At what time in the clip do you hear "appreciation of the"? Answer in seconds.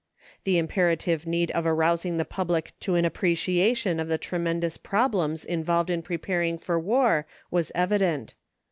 3.05-4.17